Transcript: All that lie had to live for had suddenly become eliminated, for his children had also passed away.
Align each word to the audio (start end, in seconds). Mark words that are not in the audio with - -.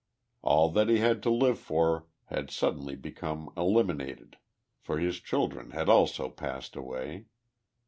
All 0.41 0.69
that 0.71 0.87
lie 0.87 0.97
had 0.97 1.21
to 1.21 1.29
live 1.29 1.59
for 1.59 2.07
had 2.25 2.49
suddenly 2.49 2.95
become 2.95 3.51
eliminated, 3.55 4.37
for 4.79 4.97
his 4.97 5.19
children 5.19 5.69
had 5.77 5.89
also 5.89 6.27
passed 6.27 6.75
away. 6.75 7.27